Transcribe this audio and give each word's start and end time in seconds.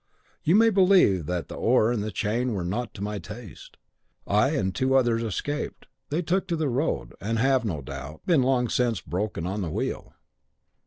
You 0.43 0.55
may 0.55 0.71
believe 0.71 1.27
that 1.27 1.47
the 1.47 1.53
oar 1.53 1.91
and 1.91 2.01
the 2.03 2.09
chain 2.11 2.53
were 2.55 2.63
not 2.65 2.95
to 2.95 3.03
my 3.03 3.19
taste. 3.19 3.77
I 4.25 4.49
and 4.55 4.73
two 4.73 4.95
others 4.95 5.21
escaped; 5.21 5.85
they 6.09 6.23
took 6.23 6.47
to 6.47 6.55
the 6.55 6.69
road, 6.69 7.13
and 7.21 7.37
have, 7.37 7.63
no 7.63 7.83
doubt, 7.83 8.21
been 8.25 8.41
long 8.41 8.67
since 8.67 8.99
broken 8.99 9.45
on 9.45 9.61
the 9.61 9.69
wheel. 9.69 10.15